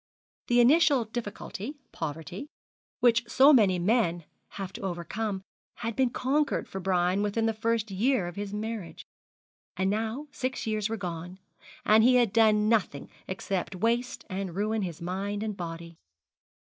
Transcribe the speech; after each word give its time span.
The 0.47 0.59
initial 0.61 1.05
difficulty 1.05 1.75
poverty, 1.91 2.47
which 3.01 3.23
so 3.29 3.53
many 3.53 3.77
men 3.77 4.23
have 4.57 4.73
to 4.73 4.81
overcome, 4.81 5.43
had 5.75 5.95
been 5.95 6.09
conquered 6.09 6.67
for 6.67 6.79
Brian 6.79 7.21
within 7.21 7.45
the 7.45 7.53
first 7.53 7.91
year 7.91 8.27
of 8.27 8.35
his 8.35 8.51
marriage. 8.51 9.05
And 9.77 9.91
now 9.91 10.27
six 10.31 10.65
years 10.65 10.89
were 10.89 10.97
gone, 10.97 11.37
and 11.85 12.03
he 12.03 12.15
had 12.15 12.33
done 12.33 12.67
nothing 12.67 13.11
except 13.27 13.75
waste 13.75 14.25
and 14.27 14.55
ruin 14.55 14.81
his 14.81 15.03
mind 15.03 15.43
and 15.43 15.55
body. 15.55 15.99